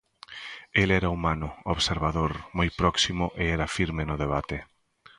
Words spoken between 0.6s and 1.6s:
El era humano,